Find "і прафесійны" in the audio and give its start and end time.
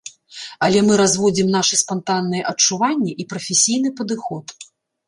3.21-3.89